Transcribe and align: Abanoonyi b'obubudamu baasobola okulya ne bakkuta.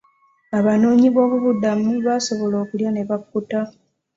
Abanoonyi 0.57 1.07
b'obubudamu 1.13 1.89
baasobola 2.05 2.55
okulya 2.63 2.89
ne 2.91 3.01
bakkuta. 3.09 3.61